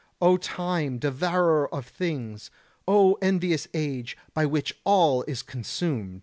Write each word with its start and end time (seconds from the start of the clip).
O 0.19 0.35
time, 0.35 0.97
devourer 0.97 1.71
of 1.71 1.85
things! 1.85 2.49
O 2.87 3.19
envious 3.21 3.67
age, 3.75 4.17
by 4.33 4.47
which 4.47 4.73
all 4.83 5.21
is 5.27 5.43
consumed! 5.43 6.19